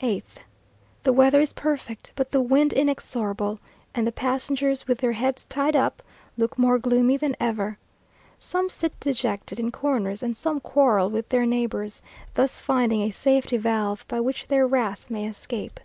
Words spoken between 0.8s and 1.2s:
The